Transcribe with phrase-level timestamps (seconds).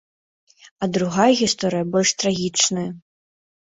[0.81, 2.91] А другая гісторыя больш трагічная.